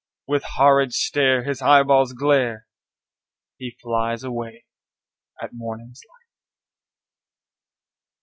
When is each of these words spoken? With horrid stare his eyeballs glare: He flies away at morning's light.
With 0.25 0.41
horrid 0.55 0.95
stare 0.95 1.43
his 1.43 1.61
eyeballs 1.61 2.13
glare: 2.13 2.65
He 3.59 3.77
flies 3.83 4.23
away 4.23 4.65
at 5.39 5.53
morning's 5.53 6.01
light. 6.09 6.37